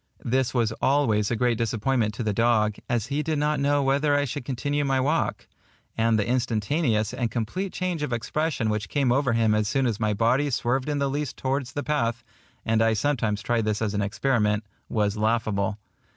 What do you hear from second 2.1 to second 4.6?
to the dog, as he did not know whether I should